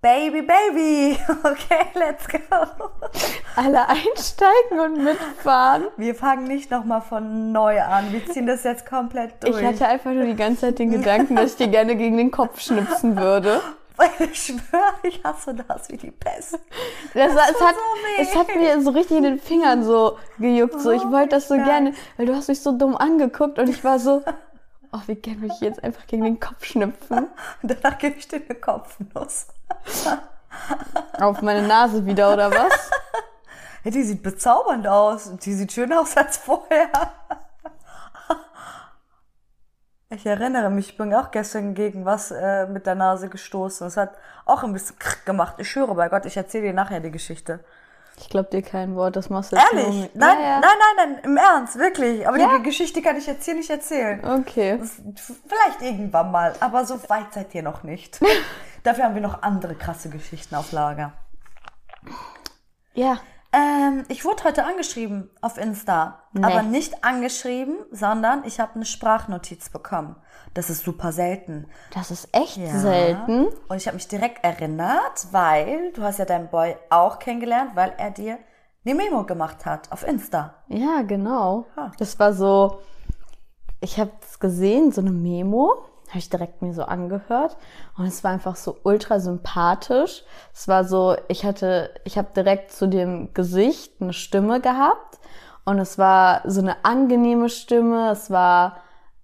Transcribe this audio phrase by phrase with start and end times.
[0.00, 1.18] Baby, Baby.
[1.42, 2.38] Okay, let's go.
[3.56, 5.84] Alle einsteigen und mitfahren.
[5.96, 8.12] Wir fangen nicht nochmal von neu an.
[8.12, 9.58] Wir ziehen das jetzt komplett durch.
[9.60, 12.30] Ich hatte einfach nur die ganze Zeit den Gedanken, dass ich dir gerne gegen den
[12.30, 13.60] Kopf schnipsen würde.
[13.96, 16.60] Weil ich schwöre, ich hasse das wie die Pest.
[17.14, 20.80] Das, Das es, hat, so es hat mir so richtig in den Fingern so gejuckt.
[20.80, 23.68] So, ich Oh, wollte das so gerne, weil du hast mich so dumm angeguckt und
[23.68, 24.22] ich war so,
[24.92, 27.28] oh, wie gerne will ich jetzt einfach gegen den Kopf schnipfen.
[27.62, 29.48] Und danach gebe ich dir eine Kopfnuss.
[31.20, 32.90] Auf meine Nase wieder, oder was?
[33.84, 35.30] Hey, die sieht bezaubernd aus.
[35.36, 36.90] Die sieht schöner aus als vorher.
[40.10, 43.86] Ich erinnere mich, ich bin auch gestern gegen was äh, mit der Nase gestoßen.
[43.86, 45.54] Es hat auch ein bisschen krrr gemacht.
[45.58, 47.62] Ich schwöre bei Gott, ich erzähle dir nachher die Geschichte.
[48.20, 50.00] Ich glaub dir kein Wort, das machst du jetzt nur Ehrlich?
[50.02, 50.60] mit- Nein, Ja, ja.
[50.60, 52.26] nein, nein, nein, im Ernst, wirklich.
[52.26, 52.56] Aber Ja?
[52.58, 54.24] die Geschichte kann ich jetzt hier nicht erzählen.
[54.24, 54.78] Okay.
[54.78, 55.00] Das-
[55.46, 58.18] Vielleicht irgendwann mal, aber so weit seid ihr noch nicht.
[58.82, 61.12] Dafür haben wir noch andere krasse Geschichten auf Lager.
[62.94, 63.18] Ja.
[63.52, 66.22] Ähm, ich wurde heute angeschrieben auf Insta.
[66.32, 66.44] Nee.
[66.44, 70.16] Aber nicht angeschrieben, sondern ich habe eine Sprachnotiz bekommen.
[70.52, 71.66] Das ist super selten.
[71.94, 72.78] Das ist echt Ja.
[72.78, 73.46] selten.
[73.68, 77.94] Und ich habe mich direkt erinnert, weil du hast ja deinen Boy auch kennengelernt, weil
[77.96, 78.38] er dir
[78.84, 80.54] eine Memo gemacht hat auf Insta.
[80.68, 81.66] Ja, genau.
[81.76, 81.92] Ha.
[81.98, 82.80] Das war so,
[83.80, 85.72] ich habe es gesehen, so eine Memo,
[86.08, 87.56] habe ich direkt mir so angehört
[87.96, 90.24] und es war einfach so ultra sympathisch.
[90.54, 95.18] Es war so, ich hatte, ich habe direkt zu dem Gesicht eine Stimme gehabt
[95.64, 98.10] und es war so eine angenehme Stimme.
[98.10, 98.78] Es war,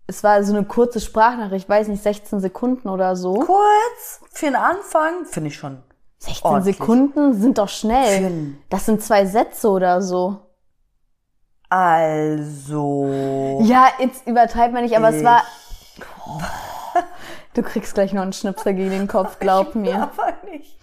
[0.06, 3.34] es war so eine kurze Sprachnachricht, ich weiß nicht, 16 Sekunden oder so.
[3.34, 5.82] Kurz, für den Anfang, finde ich schon.
[6.18, 6.76] 16 ordentlich.
[6.76, 8.24] Sekunden sind doch schnell.
[8.26, 10.38] Ein- Das sind zwei Sätze oder so.
[11.68, 13.58] Also.
[13.62, 15.42] Ja, jetzt übertreibt man nicht, aber es war.
[15.96, 16.02] Ich-
[17.54, 19.94] Du kriegst gleich noch einen Schnipsel gegen den Kopf, glaub mir.
[19.94, 20.76] Aber nicht.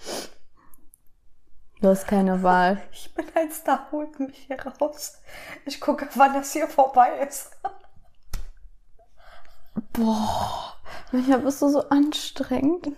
[1.81, 2.81] Du hast keine Wahl.
[2.91, 5.17] Ich bin ein Star, holt mich hier raus.
[5.66, 7.52] Ich gucke, wann das hier vorbei ist.
[11.11, 12.92] Manchmal bist du so anstrengend.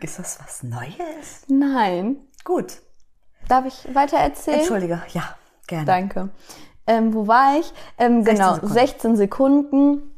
[0.00, 1.44] Ist das was Neues?
[1.48, 2.16] Nein.
[2.44, 2.80] Gut.
[3.48, 4.60] Darf ich weiter erzählen?
[4.60, 5.02] Entschuldige.
[5.12, 5.84] Ja, gerne.
[5.84, 6.30] Danke.
[6.86, 7.72] Ähm, wo war ich?
[7.98, 8.74] Ähm, 16 genau, Sekunden.
[8.74, 10.11] 16 Sekunden.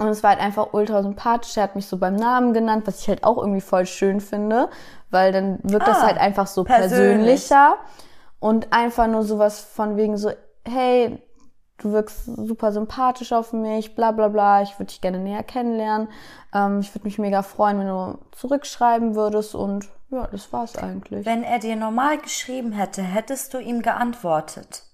[0.00, 1.56] Und es war halt einfach ultra sympathisch.
[1.56, 4.70] Er hat mich so beim Namen genannt, was ich halt auch irgendwie voll schön finde,
[5.10, 6.90] weil dann wirkt das Ah, halt einfach so persönlich.
[6.98, 7.76] persönlicher
[8.38, 10.30] und einfach nur sowas von wegen so,
[10.66, 11.22] hey,
[11.76, 16.08] du wirkst super sympathisch auf mich, bla bla bla, ich würde dich gerne näher kennenlernen.
[16.54, 21.24] Ähm, ich würde mich mega freuen, wenn du zurückschreiben würdest und ja, das war's eigentlich.
[21.26, 24.84] Wenn er dir normal geschrieben hätte, hättest du ihm geantwortet.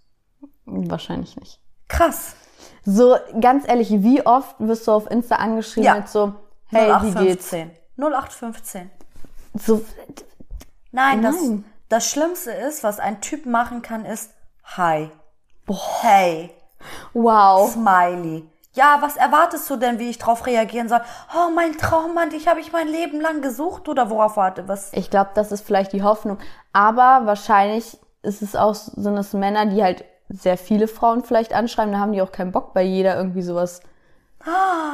[0.64, 1.60] Wahrscheinlich nicht.
[1.88, 2.34] Krass.
[2.84, 5.94] So, ganz ehrlich, wie oft wirst du auf Insta angeschrieben Ja.
[5.96, 6.34] mit so,
[6.68, 7.52] hey, wie geht's?
[7.52, 7.70] 0815.
[7.98, 8.90] 0815.
[9.58, 9.84] So,
[10.92, 11.64] Nein, das, Nein.
[11.88, 14.30] das Schlimmste ist, was ein Typ machen kann, ist
[14.76, 15.10] Hi.
[16.00, 16.50] Hey.
[17.12, 17.70] wow.
[17.72, 18.48] Smiley.
[18.74, 21.00] Ja, was erwartest du denn, wie ich drauf reagieren soll?
[21.34, 24.92] Oh, mein Traummann, dich habe ich mein Leben lang gesucht oder worauf warte was?
[24.92, 26.38] Ich glaube, das ist vielleicht die Hoffnung.
[26.74, 31.92] Aber wahrscheinlich ist es auch, sind es Männer, die halt sehr viele Frauen vielleicht anschreiben,
[31.92, 33.80] da haben die auch keinen Bock bei jeder irgendwie sowas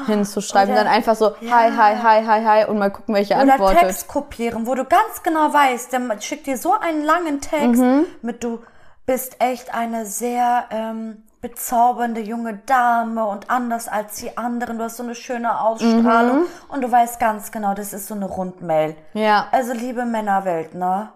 [0.06, 0.72] hinzuschreiben.
[0.74, 1.50] oder- Dann einfach so, ja.
[1.50, 3.80] hi, hi, hi, hi, hi und mal gucken, welche Oder antwortet.
[3.80, 8.06] Text kopieren, wo du ganz genau weißt, der schickt dir so einen langen Text Mhm.
[8.22, 8.60] mit du
[9.04, 14.78] bist echt eine sehr ähm, bezaubernde junge Dame und anders als die anderen.
[14.78, 16.46] Du hast so eine schöne Ausstrahlung Mhm.
[16.68, 18.96] und du weißt ganz genau, das ist so eine Rundmail.
[19.12, 19.48] Ja.
[19.50, 21.10] Also liebe Männerwelt, ne?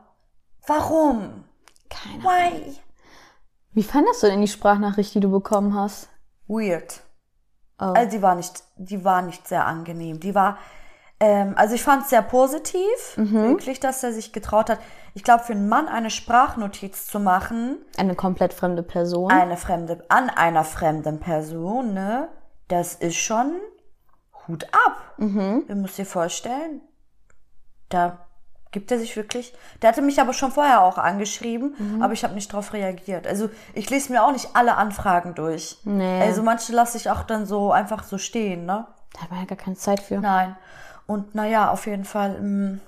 [0.66, 1.44] Warum?
[1.88, 2.76] Keine Why?
[3.76, 6.08] Wie fandest du denn die Sprachnachricht, die du bekommen hast?
[6.48, 7.02] Weird.
[7.78, 7.84] Oh.
[7.84, 10.18] Also die war nicht, die war nicht sehr angenehm.
[10.18, 10.56] Die war,
[11.20, 12.80] ähm, also ich fand es sehr positiv,
[13.16, 13.34] Mhm.
[13.50, 14.78] wirklich, dass er sich getraut hat.
[15.12, 19.30] Ich glaube, für einen Mann eine Sprachnotiz zu machen, Eine komplett fremde Person.
[19.30, 22.28] eine fremde, an einer fremden Person, ne,
[22.68, 23.56] das ist schon
[24.48, 25.14] Hut ab.
[25.18, 25.64] Mhm.
[25.68, 26.80] Du musst dir vorstellen,
[27.90, 28.25] da
[28.76, 29.54] gibt er sich wirklich.
[29.80, 32.02] Der hatte mich aber schon vorher auch angeschrieben, Mhm.
[32.02, 33.26] aber ich habe nicht darauf reagiert.
[33.26, 35.78] Also ich lese mir auch nicht alle Anfragen durch.
[35.84, 36.20] Nee.
[36.20, 38.86] Also manche lasse ich auch dann so einfach so stehen, ne?
[39.14, 40.18] da hat man ja gar keine Zeit für.
[40.20, 40.56] Nein.
[41.06, 42.80] Und naja, auf jeden Fall, ähm,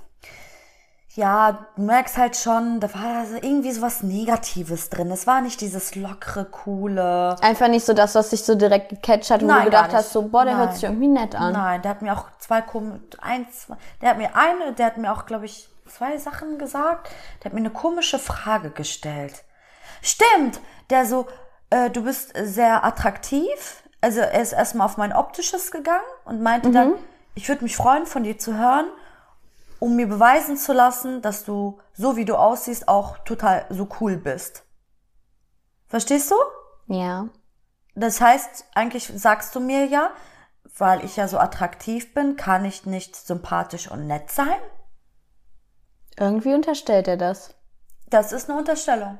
[1.15, 5.11] ja, du merkst halt schon, da war so irgendwie so was Negatives drin.
[5.11, 7.35] Es war nicht dieses lockere, coole.
[7.41, 10.13] Einfach nicht so das, was dich so direkt gecatcht hat und Nein, du gedacht hast,
[10.13, 10.63] so, boah, der Nein.
[10.67, 11.55] hört sich irgendwie nett an.
[11.55, 13.67] Nein, der hat mir auch zwei kom eins,
[14.01, 17.11] der hat mir eine, der hat mir auch, glaube ich, zwei Sachen gesagt.
[17.39, 19.45] Der hat mir eine komische Frage gestellt.
[20.03, 21.27] Stimmt, der so,
[21.71, 23.83] äh, du bist sehr attraktiv.
[24.01, 26.95] Also er ist erstmal auf mein optisches gegangen und meinte dann,
[27.35, 28.87] ich würde mich freuen, von dir zu hören,
[29.81, 34.17] um mir beweisen zu lassen, dass du, so wie du aussiehst, auch total so cool
[34.17, 34.65] bist.
[35.89, 36.37] Verstehst du?
[36.93, 37.29] Ja.
[37.95, 40.11] Das heißt, eigentlich sagst du mir ja,
[40.77, 44.61] weil ich ja so attraktiv bin, kann ich nicht sympathisch und nett sein?
[46.19, 47.55] Irgendwie unterstellt er das.
[48.11, 49.19] Das ist eine Unterstellung.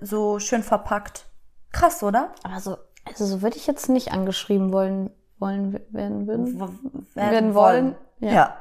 [0.00, 1.26] So schön verpackt.
[1.72, 2.32] Krass, oder?
[2.42, 6.58] Aber so, also so würde ich jetzt nicht angeschrieben wollen, wollen werden würden.
[6.60, 7.94] W- Werden wollen.
[8.18, 8.32] Ja.
[8.32, 8.56] Ja.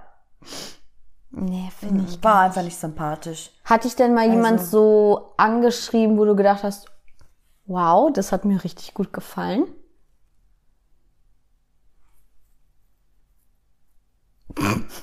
[1.31, 2.23] Nee, finde ich.
[2.23, 3.51] War einfach nicht sympathisch.
[3.65, 4.69] Hat dich denn mal jemand Also-
[5.17, 6.87] so angeschrieben, wo du gedacht hast,
[7.65, 9.65] wow, das hat mir richtig gut gefallen?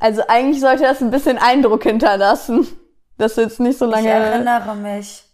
[0.00, 2.66] Also eigentlich sollte das ein bisschen Eindruck hinterlassen,
[3.18, 4.08] dass du jetzt nicht so Ich lange.
[4.08, 5.24] erinnere mich.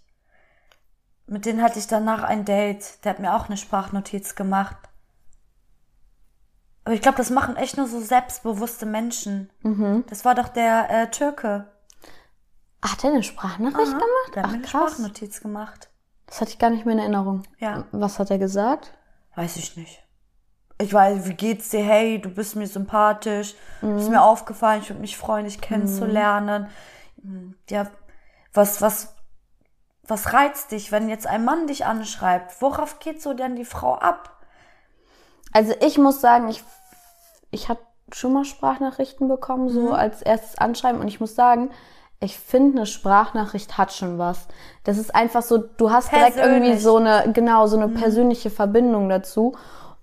[1.27, 3.05] Mit denen hatte ich danach ein Date.
[3.05, 4.77] Der hat mir auch eine Sprachnotiz gemacht.
[6.85, 9.51] Aber ich glaube, das machen echt nur so selbstbewusste Menschen.
[9.63, 10.05] Mhm.
[10.09, 11.71] Das war doch der äh, Türke.
[12.83, 14.35] Hat er eine Sprachnachricht gemacht?
[14.35, 14.93] Der hat Ach mir eine krass.
[14.93, 15.91] Sprachnotiz gemacht.
[16.27, 17.43] Das hatte ich gar nicht mehr in Erinnerung.
[17.59, 17.85] Ja.
[17.93, 18.93] Was hat er gesagt?
[19.37, 20.03] Weiß ich nicht.
[20.81, 21.83] Ich weiß, wie geht's dir?
[21.85, 23.55] Hey, du bist mir sympathisch.
[23.83, 23.99] Mhm.
[23.99, 24.81] Ist mir aufgefallen.
[24.83, 26.69] Ich würde mich freuen, dich kennenzulernen.
[27.69, 27.87] Ja,
[28.55, 29.15] was, was,
[30.03, 32.61] was reizt dich, wenn jetzt ein Mann dich anschreibt?
[32.63, 34.39] Worauf geht so denn die Frau ab?
[35.53, 36.65] Also ich muss sagen, ich,
[37.51, 37.81] ich habe
[38.13, 39.93] schon mal Sprachnachrichten bekommen, so Mhm.
[39.93, 41.01] als erstes Anschreiben.
[41.01, 41.71] Und ich muss sagen,
[42.21, 44.47] ich finde, eine Sprachnachricht hat schon was.
[44.85, 46.73] Das ist einfach so, du hast direkt irgendwie.
[46.73, 46.79] Mhm.
[46.79, 49.57] so eine, genau, so eine persönliche Verbindung dazu.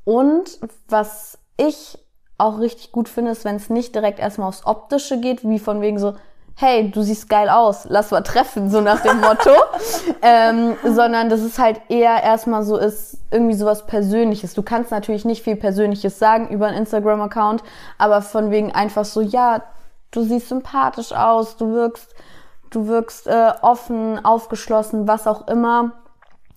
[0.07, 1.99] Und was ich
[2.37, 5.81] auch richtig gut finde, ist, wenn es nicht direkt erstmal aufs Optische geht, wie von
[5.81, 6.13] wegen so,
[6.55, 9.51] hey, du siehst geil aus, lass mal treffen, so nach dem Motto.
[10.21, 14.53] ähm, sondern dass es halt eher erstmal so ist, irgendwie sowas Persönliches.
[14.53, 17.61] Du kannst natürlich nicht viel Persönliches sagen über einen Instagram-Account,
[17.97, 19.61] aber von wegen einfach so, ja,
[20.11, 22.15] du siehst sympathisch aus, du wirkst,
[22.69, 25.91] du wirkst äh, offen, aufgeschlossen, was auch immer.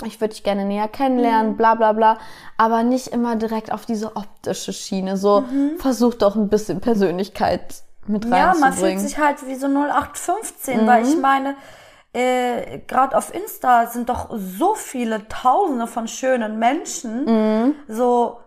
[0.07, 0.93] Ich würde dich gerne näher Mhm.
[0.93, 2.19] kennenlernen, bla bla bla,
[2.57, 5.17] aber nicht immer direkt auf diese optische Schiene.
[5.17, 5.45] So,
[5.79, 8.33] versuch doch ein bisschen Persönlichkeit mit Mhm.
[8.33, 8.99] Ja, man fühlt reinzubringen.
[9.01, 11.55] sich halt wie so 0815, weil ich meine,
[12.13, 17.75] äh, gerade auf Insta sind doch so viele Tausende von schönen Menschen.
[17.87, 18.41] So,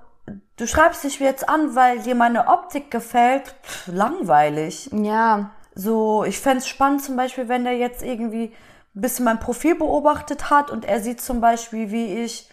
[0.58, 3.56] du schreibst dich jetzt an, weil dir meine Optik gefällt.
[3.64, 4.90] Pff, langweilig.
[4.92, 8.54] ja, So, ich fänd's spannend zum Beispiel, wenn der jetzt irgendwie
[9.02, 12.50] bisschen mein Profil beobachtet hat und er sieht zum Beispiel, wie ich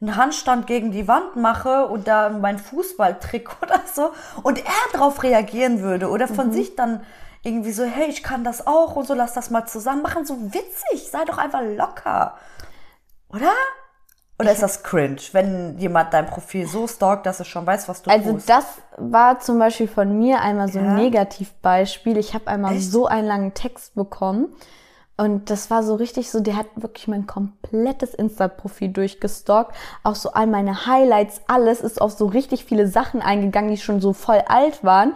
[0.00, 4.10] einen Handstand gegen die Wand mache oder mein Fußballtrick oder so
[4.42, 7.04] und er darauf reagieren würde oder von sich dann
[7.44, 10.24] irgendwie so, hey, ich kann das auch und so, lass das mal zusammen machen.
[10.24, 12.36] So witzig, sei doch einfach locker.
[13.28, 13.52] Oder?
[14.38, 18.02] Oder ist das cringe, wenn jemand dein Profil so stalkt, dass er schon weiß, was
[18.02, 18.48] du also tust?
[18.48, 18.64] das
[18.96, 20.94] war zum Beispiel von mir einmal so ein Ja.
[20.94, 22.16] Negativbeispiel.
[22.16, 22.90] Ich habe einmal Echt?
[22.90, 24.54] so einen langen Text bekommen
[25.22, 29.70] und das war so richtig so, der hat wirklich mein komplettes Insta-Profil durchgestalkt.
[30.02, 34.00] Auch so all meine Highlights, alles ist auf so richtig viele Sachen eingegangen, die schon
[34.00, 35.14] so voll alt waren.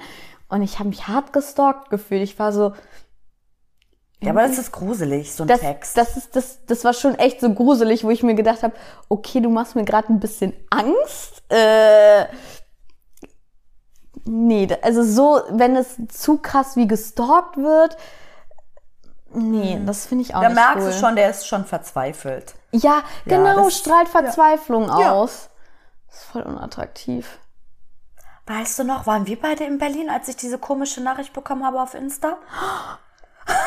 [0.48, 2.22] Und ich habe mich hart gestalkt gefühlt.
[2.22, 2.72] Ich war so,
[4.22, 5.96] ja, aber das ist gruselig, so ein das, Text.
[5.98, 8.74] das, ist, das, das war schon echt so gruselig, wo ich mir gedacht habe,
[9.08, 11.42] okay, du machst mir gerade ein bisschen Angst.
[11.48, 12.26] Äh,
[14.24, 17.96] nee, also so, wenn es zu krass wie gestalkt wird,
[19.36, 20.92] nee, das finde ich auch Da nicht merkst cool.
[20.92, 22.54] du schon, der ist schon verzweifelt.
[22.72, 25.12] Ja, genau, das- strahlt Verzweiflung Ja.
[25.12, 25.48] aus.
[26.08, 27.38] Das ist voll unattraktiv.
[28.46, 31.80] Weißt du noch, waren wir beide in Berlin, als ich diese komische Nachricht bekommen habe
[31.80, 32.36] auf Insta?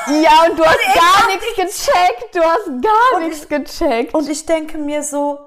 [0.08, 2.36] Ja, und du hast gar nichts gecheckt.
[2.36, 4.14] Du hast gar nichts gecheckt.
[4.14, 5.40] Und ich denke mir so,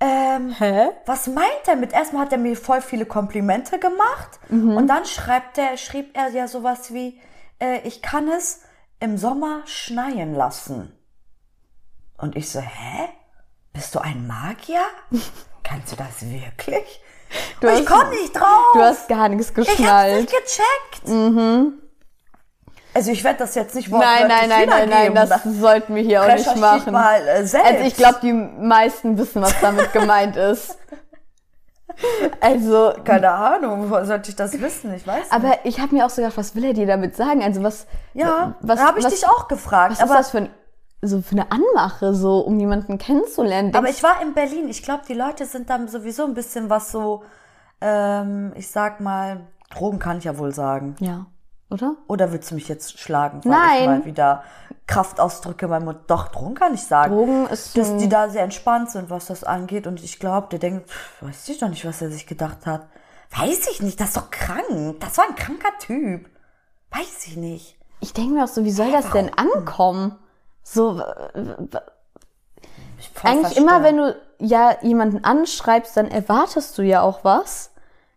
[0.00, 0.88] ähm, Hä?
[1.04, 1.92] was meint er mit?
[1.92, 6.48] Erstmal hat er mir voll viele Komplimente gemacht und dann schreibt er, schrieb er ja
[6.48, 7.20] sowas wie,
[7.60, 8.62] äh, ich kann es
[9.00, 10.92] im Sommer schneien lassen.
[12.18, 13.08] Und ich so, hä?
[13.72, 14.82] Bist du ein Magier?
[15.62, 17.00] Kannst du das wirklich?
[17.60, 18.72] Du ich komme nicht drauf.
[18.74, 20.20] Du hast gar nichts ich hab's geschnallt.
[20.20, 21.74] nicht gecheckt.
[22.92, 26.22] Also ich werde das jetzt nicht Nein, nein, nein, nein, nein, das sollten wir hier
[26.22, 26.92] auch nicht machen.
[26.92, 27.70] mal äh, selbst.
[27.70, 30.76] Also ich glaube, die meisten wissen, was damit gemeint ist.
[32.40, 34.94] Also, Keine Ahnung, woher sollte ich das wissen?
[34.94, 35.32] Ich weiß nicht.
[35.32, 37.42] aber ich habe mir auch so gedacht, was will er dir damit sagen?
[37.42, 37.86] Also was?
[38.14, 39.92] Ja, was, da habe ich was, dich auch gefragt.
[39.92, 40.50] Was aber, ist das für, ein,
[41.02, 43.74] so für eine Anmache, so um jemanden kennenzulernen?
[43.74, 44.68] aber ich war in Berlin.
[44.68, 47.22] Ich glaube, die Leute sind dann sowieso ein bisschen was so,
[47.80, 50.96] ähm, ich sag mal, Drogen kann ich ja wohl sagen.
[51.00, 51.26] ja,
[51.70, 51.96] oder?
[52.08, 53.80] Oder willst du mich jetzt schlagen, weil Nein.
[53.80, 54.44] ich mal wieder
[54.86, 55.98] Kraftausdrücke in meinem Mund.
[56.08, 57.14] Doch, Drogen kann ich sagen.
[57.14, 59.86] Drogen ist dass die da sehr entspannt sind, was das angeht.
[59.86, 62.86] Und ich glaube, der denkt, pff, weiß ich doch nicht, was er sich gedacht hat.
[63.36, 64.98] Weiß ich nicht, das ist doch krank.
[64.98, 66.28] Das war ein kranker Typ.
[66.90, 67.78] Weiß ich nicht.
[68.00, 70.16] Ich denke mir auch so, wie soll das denn ankommen?
[70.62, 71.00] So,
[73.22, 73.56] eigentlich verstört.
[73.56, 77.70] immer, wenn du ja jemanden anschreibst, dann erwartest du ja auch was.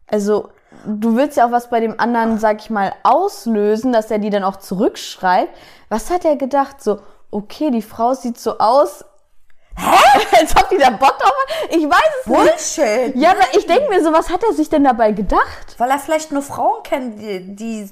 [0.08, 0.50] Also,
[0.86, 4.30] du willst ja auch was bei dem anderen, sag ich mal, auslösen, dass er die
[4.30, 5.54] dann auch zurückschreibt.
[5.90, 6.82] Was hat er gedacht?
[6.82, 7.00] So,
[7.32, 9.06] okay, die Frau sieht so aus.
[9.76, 10.20] Hä?
[10.40, 11.76] Als ob die da Bock drauf hat.
[11.76, 12.38] Ich weiß es nicht.
[12.38, 13.16] Bullshit.
[13.16, 15.76] Ja, aber ich denke mir so, was hat er sich denn dabei gedacht?
[15.78, 17.90] Weil er vielleicht nur Frauen kennt, die, die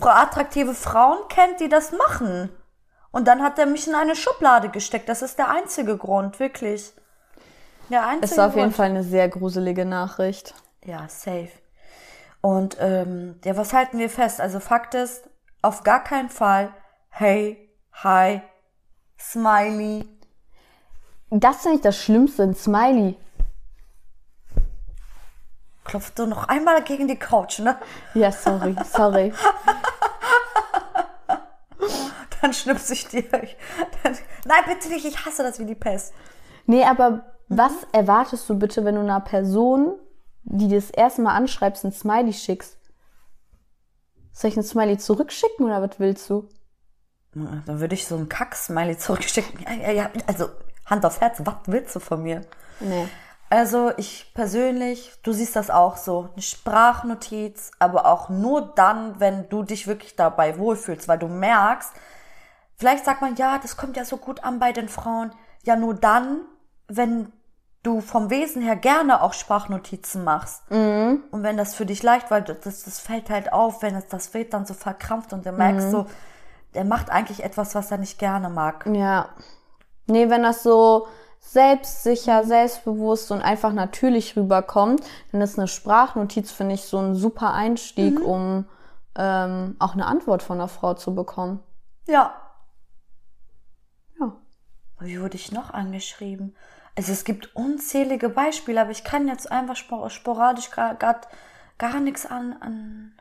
[0.00, 2.50] attraktive Frauen kennt, die das machen.
[3.10, 5.08] Und dann hat er mich in eine Schublade gesteckt.
[5.08, 6.92] Das ist der einzige Grund, wirklich.
[7.90, 8.76] Der einzige Es war auf jeden Grund.
[8.76, 10.54] Fall eine sehr gruselige Nachricht.
[10.84, 11.50] Ja, safe.
[12.44, 14.38] Und ähm, ja, was halten wir fest?
[14.38, 15.26] Also Fakt ist,
[15.62, 16.74] auf gar keinen Fall,
[17.08, 18.42] hey, hi,
[19.18, 20.06] Smiley.
[21.30, 23.16] Das ist nicht das Schlimmste, ein Smiley.
[25.84, 27.78] Klopft du noch einmal gegen die Couch, ne?
[28.12, 29.32] Ja, sorry, sorry.
[32.42, 33.22] Dann schnipse ich dir.
[33.22, 36.12] Dann, nein, bitte nicht, ich hasse das wie die Pest.
[36.66, 39.98] Nee, aber was erwartest du bitte, wenn du einer Person,
[40.44, 42.78] die das erste Mal anschreibst, ein Smiley schickst?
[44.32, 46.48] Soll ich ein Smiley zurückschicken oder was willst du?
[47.32, 49.60] Dann würde ich so einen Kack-Smiley zurückschicken.
[49.64, 50.48] Ja, ja, ja, also
[50.86, 52.42] Hand aufs Herz, was willst du von mir?
[52.80, 53.08] Nee.
[53.50, 59.48] Also ich persönlich, du siehst das auch so, eine Sprachnotiz, aber auch nur dann, wenn
[59.48, 61.92] du dich wirklich dabei wohlfühlst, weil du merkst,
[62.76, 65.32] vielleicht sagt man, ja, das kommt ja so gut an bei den Frauen,
[65.62, 66.40] ja nur dann,
[66.88, 67.32] wenn
[67.84, 70.62] du vom Wesen her gerne auch Sprachnotizen machst.
[71.30, 74.34] Und wenn das für dich leicht, weil das, das fällt halt auf, wenn es das
[74.34, 76.06] wird dann so verkrampft und du merkst so,
[76.74, 78.86] der macht eigentlich etwas, was er nicht gerne mag.
[78.92, 79.28] Ja.
[80.06, 81.06] Nee, wenn das so
[81.40, 87.52] selbstsicher, selbstbewusst und einfach natürlich rüberkommt, dann ist eine Sprachnotiz, finde ich, so ein super
[87.52, 88.66] Einstieg, um
[89.16, 91.60] ähm, auch eine Antwort von einer Frau zu bekommen.
[92.06, 92.34] Ja,
[94.18, 94.32] Ja.
[95.00, 96.56] Wie wurde ich noch angeschrieben?
[96.96, 102.24] Also es gibt unzählige Beispiele, aber ich kann jetzt einfach spor sporadisch gar, gar, nichts
[102.24, 103.12] an, an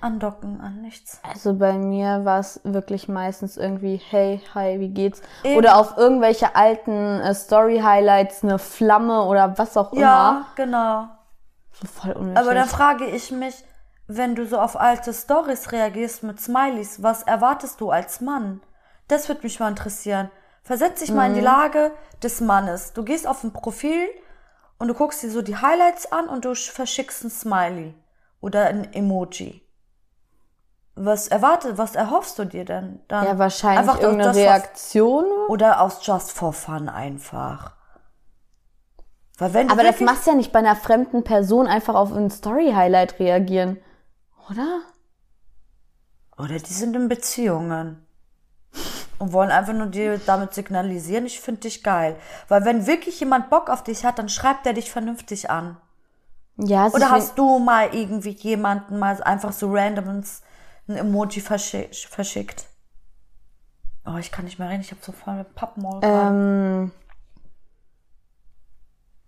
[0.00, 1.20] andocken, an nichts.
[1.22, 5.20] Also bei mir war es wirklich meistens irgendwie, hey, hi, wie geht's?
[5.44, 5.56] Eben.
[5.58, 10.46] Oder auf irgendwelche alten äh, Story-Highlights eine Flamme oder was auch Ja, immer.
[10.56, 11.08] genau.
[11.72, 12.38] So voll unnötig.
[12.38, 13.64] Aber dann frage ich mich,
[14.06, 18.60] wenn du so auf alte Stories reagierst mit Smileys, was erwartest du als Mann?
[19.08, 20.30] Das würde mich mal interessieren.
[20.62, 22.92] Versetz dich mal in die Lage des Mannes.
[22.92, 24.08] Du gehst auf ein Profil
[24.78, 27.94] und du guckst dir so die Highlights an und du verschickst ein Smiley
[28.40, 29.62] oder ein Emoji.
[30.94, 33.24] Was erwartet, was erhoffst du dir denn dann?
[33.24, 35.24] ja, wahrscheinlich Einfach irgendeine Reaktion.
[35.48, 37.72] Oder aus Just for Fun einfach.
[39.38, 43.78] Aber das machst du ja nicht bei einer fremden Person einfach auf ein Story-Highlight reagieren.
[44.50, 44.82] Oder?
[46.36, 48.06] Oder die sind in Beziehungen.
[49.20, 52.16] Und wollen einfach nur dir damit signalisieren, ich finde dich geil.
[52.48, 55.76] Weil wenn wirklich jemand Bock auf dich hat, dann schreibt er dich vernünftig an.
[56.56, 60.22] Ja, es Oder hast du mal irgendwie jemanden mal einfach so random
[60.88, 62.64] ein Emoji verschi verschickt?
[64.06, 66.00] Oh, ich kann nicht mehr reden, ich habe so voll Pappmaul.
[66.02, 66.90] Ähm,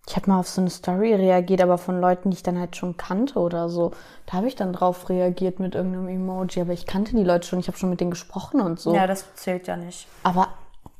[0.07, 2.75] ich habe mal auf so eine Story reagiert, aber von Leuten, die ich dann halt
[2.75, 3.91] schon kannte oder so.
[4.25, 7.59] Da habe ich dann drauf reagiert mit irgendeinem Emoji, aber ich kannte die Leute schon,
[7.59, 8.93] ich habe schon mit denen gesprochen und so.
[8.93, 10.07] ja, das zählt ja nicht.
[10.23, 10.49] Aber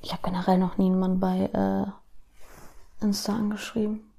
[0.02, 4.10] ich habe generell noch nie einen Mann bei äh, Insta angeschrieben.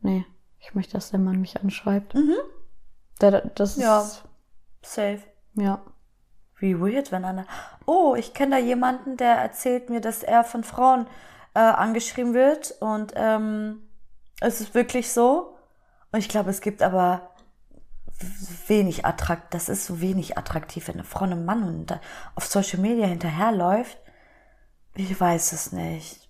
[0.00, 0.24] Nee,
[0.60, 2.14] ich möchte, dass der Mann mich anschreibt.
[3.20, 4.04] Der, das ist, Ja.
[4.82, 5.20] Safe.
[5.54, 5.80] ja.
[6.60, 7.46] Wie weird, wenn einer.
[7.86, 11.06] Oh, ich kenne da jemanden, der erzählt mir, dass er von Frauen
[11.54, 13.88] äh, angeschrieben wird und ähm,
[14.40, 15.56] es ist wirklich so.
[16.12, 17.30] Und ich glaube, es gibt aber
[18.66, 19.54] wenig attrakt.
[19.54, 22.00] Das ist so wenig attraktiv, wenn eine Frau einem Mann und
[22.34, 23.98] auf Social Media hinterherläuft.
[24.94, 26.28] Ich weiß es nicht.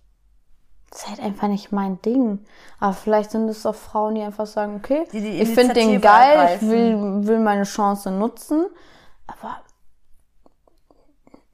[0.90, 2.44] Das ist halt einfach nicht mein Ding.
[2.80, 6.00] Aber vielleicht sind es auch Frauen, die einfach sagen, okay, Die die ich finde den
[6.00, 6.68] geil, ergreifen.
[6.68, 8.66] ich will, will meine Chance nutzen.
[9.26, 9.62] Aber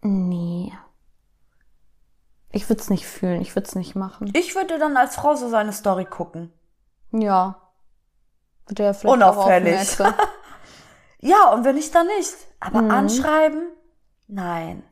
[0.03, 0.73] nee.
[2.55, 4.31] Ich würde es nicht fühlen, ich würde es nicht machen.
[4.35, 6.53] Ich würde dann als Frau so seine Story gucken.
[7.11, 7.61] Ja.
[8.67, 10.01] Wird er vielleicht Unauffällig.
[10.01, 10.13] Auch.
[11.21, 12.35] Ja, und wenn nicht, dann nicht.
[12.61, 13.71] Aber anschreiben?
[14.29, 14.83] Nein.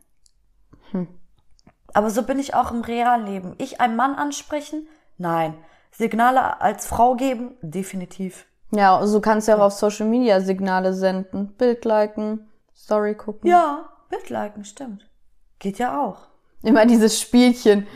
[1.92, 3.54] Aber so bin ich auch im realen Leben.
[3.58, 4.88] Ich einen Mann ansprechen?
[5.18, 5.54] Nein.
[5.90, 7.54] Signale als Frau geben?
[7.60, 8.46] Definitiv.
[8.70, 11.52] ja, so kannst du ja auch auf Social Media Signale senden.
[11.58, 13.50] Bild liken, Story gucken.
[13.50, 15.06] Ja, Bild liken, stimmt.
[15.58, 16.31] Geht ja auch.
[16.62, 17.86] Immer dieses Spielchen.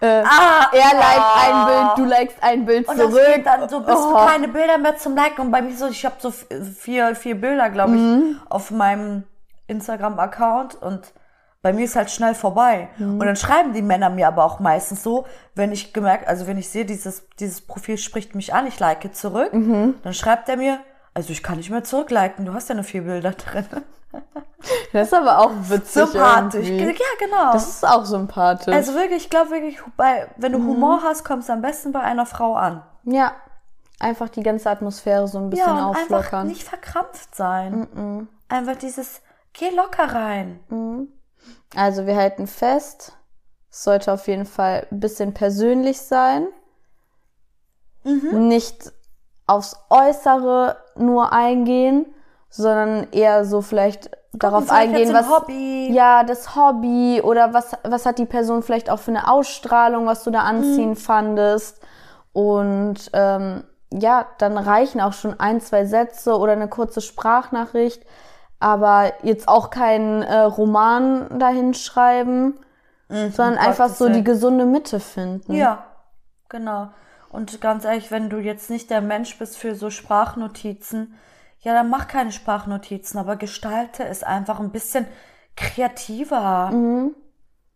[0.00, 1.34] Äh, Ah, er liked ah.
[1.46, 3.20] ein Bild, du likest ein Bild Und zurück.
[3.36, 4.10] geht dann so, bis Oh.
[4.10, 5.42] du keine Bilder mehr zum Liken.
[5.42, 6.32] Und bei mir so, ich habe so
[6.78, 8.40] vier, vier Bilder, glaube ich, Mhm.
[8.48, 9.24] auf meinem
[9.68, 11.12] Instagram-Account und
[11.62, 12.88] bei mir ist halt schnell vorbei.
[12.98, 13.20] Mhm.
[13.20, 15.24] Und dann schreiben die Männer mir aber auch meistens so,
[15.54, 19.14] wenn ich gemerkt, also wenn ich sehe, dieses, dieses Profil spricht mich an, ich like
[19.14, 19.94] zurück, Mhm.
[20.02, 20.80] dann schreibt er mir,
[21.14, 23.66] also ich kann nicht mehr zurückliken, du hast ja nur vier Bilder drin.
[24.92, 26.06] Das ist aber auch witzig.
[26.06, 26.68] Sympathisch.
[26.68, 26.92] irgendwie.
[26.98, 27.52] Ja, genau.
[27.52, 28.72] Das ist auch sympathisch.
[28.74, 30.68] also wirklich, ich glaube wirklich, bei, wenn du Mhm.
[30.68, 32.82] Humor hast, kommst du am besten bei einer Frau an.
[33.04, 33.32] ja.
[34.00, 36.48] Einfach die ganze Atmosphäre so ein bisschen Ja, und einfach auflockern.
[36.48, 38.26] nicht verkrampft sein.
[38.48, 39.20] Einfach dieses,
[39.52, 40.58] geh locker rein.
[41.76, 43.16] Also wir halten fest,
[43.70, 46.48] es sollte auf jeden Fall ein bisschen persönlich sein.
[48.02, 48.48] Mhm.
[48.48, 48.92] Nicht
[49.46, 52.06] aufs Äußere nur eingehen,
[52.48, 55.90] sondern eher so vielleicht darauf eingehen, was Hobby.
[55.92, 60.24] ja das Hobby oder was was hat die Person vielleicht auch für eine Ausstrahlung, was
[60.24, 60.96] du da anziehen Mhm.
[60.96, 61.80] fandest
[62.32, 68.02] und ähm, ja, dann reichen auch schon ein zwei Sätze oder eine kurze Sprachnachricht,
[68.58, 72.58] aber jetzt auch keinen äh, Roman dahin schreiben,
[73.08, 75.52] sondern um einfach so die gesunde Mitte finden.
[75.52, 75.84] Ja,
[76.48, 76.88] genau.
[77.28, 81.14] Und ganz ehrlich, wenn du jetzt nicht der Mensch bist für so Sprachnotizen,
[81.62, 85.06] ja, dann mach keine Sprachnotizen, aber gestalte es einfach ein bisschen
[85.56, 86.70] kreativer.
[86.70, 87.14] Mhm.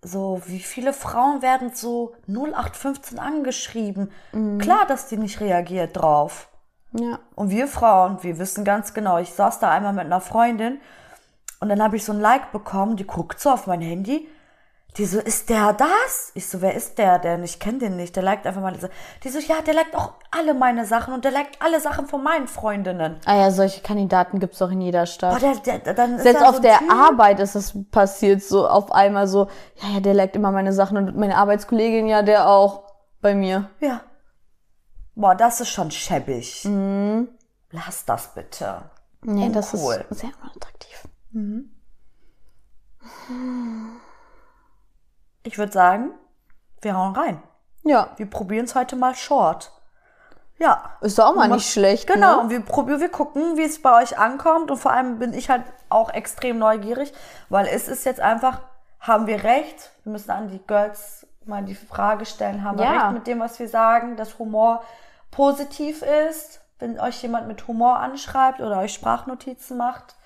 [0.02, 4.10] So, wie viele Frauen werden so 0815 angeschrieben?
[4.32, 4.58] Mhm.
[4.58, 6.48] Klar, dass die nicht reagiert drauf.
[6.92, 7.18] ja.
[7.34, 10.80] Und wir Frauen, wir wissen ganz genau, ich saß da einmal mit einer Freundin
[11.60, 14.28] und dann habe ich so ein Like bekommen, die guckt so auf mein Handy.
[14.96, 16.32] Die so, ist der das?
[16.34, 17.44] Ich so, wer ist der denn?
[17.44, 18.16] Ich kenne den nicht.
[18.16, 18.94] Der liked einfach Sachen.
[19.22, 22.22] Die so, ja, der liked auch alle meine Sachen und der liked alle Sachen von
[22.22, 23.20] meinen Freundinnen.
[23.26, 25.36] Ah ja, solche Kandidaten gibt's doch in jeder Stadt.
[25.36, 26.90] Oh, der, der, dann Selbst auf so der Typ.
[26.90, 29.48] Arbeit ist es passiert, so auf einmal so,
[29.82, 32.84] ja, ja, der liked immer meine Sachen und meine Arbeitskollegin, ja, der auch
[33.20, 33.68] bei mir.
[33.80, 34.00] Ja.
[35.14, 36.64] Boah, das ist schon schäbig.
[36.64, 37.28] Mhm.
[37.70, 38.90] Lass das bitte.
[39.22, 40.06] Nee, das Uncool.
[40.08, 41.08] ist sehr unattraktiv.
[45.46, 46.10] Ich würde sagen,
[46.82, 47.40] wir hauen rein.
[47.84, 49.70] Ja, Wir probieren es heute mal short.
[50.58, 50.90] Ja.
[51.02, 52.08] ist doch auch mal Und nicht schlecht.
[52.08, 52.40] Genau, Ne?
[52.40, 54.70] und wir probieren, wir gucken, wie es bei euch ankommt.
[54.72, 57.12] Und vor allem bin ich halt auch extrem neugierig,
[57.48, 58.60] weil es ist jetzt einfach,
[58.98, 59.92] haben wir recht?
[60.02, 63.02] Wir müssen an die Girls mal die Frage stellen, haben wir Ja.
[63.04, 64.82] recht mit dem, was wir sagen, dass Humor
[65.30, 70.16] positiv ist, wenn euch jemand mit Humor anschreibt oder euch Sprachnotizen macht.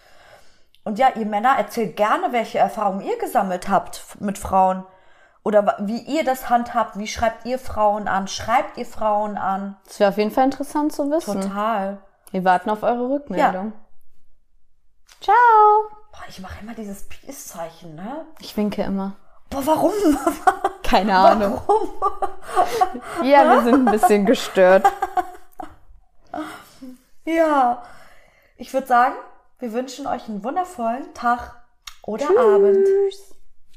[0.85, 4.85] Und ja, ihr Männer, erzählt gerne, welche Erfahrungen ihr gesammelt habt mit Frauen.
[5.42, 6.98] Oder wie ihr das handhabt.
[6.98, 8.29] Wie schreibt ihr Frauen an?
[8.29, 9.76] Schreibt ihr Frauen an?
[9.87, 11.40] Das wäre auf jeden Fall interessant zu wissen.
[11.40, 11.98] Total.
[12.31, 13.72] Wir warten auf eure Rückmeldung.
[15.20, 15.35] Ciao.
[16.12, 18.26] Boah, ich mache immer dieses Peace-Zeichen, ne?
[18.40, 19.16] Ich winke immer.
[19.48, 19.92] Boah, warum?
[20.83, 21.61] Keine Ahnung.
[23.22, 24.85] Ja, wir sind ein bisschen gestört.
[27.24, 27.83] ja.
[28.57, 29.14] Ich würde sagen,
[29.59, 31.55] wir wünschen euch einen wundervollen Tag
[32.03, 32.85] oder Abend.
[32.85, 33.35] Tschüss.